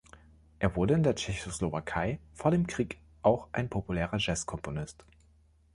Er 0.57 0.75
wurde 0.75 0.95
in 0.95 1.03
der 1.03 1.13
Tschechoslowakei 1.13 2.17
vor 2.33 2.49
dem 2.49 2.65
Krieg 2.65 2.97
auch 3.21 3.47
ein 3.51 3.69
populärer 3.69 4.17
Jazzkomponist. 4.17 5.05